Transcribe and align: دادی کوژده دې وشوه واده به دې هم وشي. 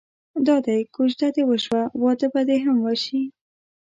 دادی 0.45 0.81
کوژده 0.95 1.27
دې 1.35 1.43
وشوه 1.49 1.81
واده 2.03 2.27
به 2.33 2.41
دې 2.49 2.57
هم 2.65 2.77
وشي. 2.85 3.21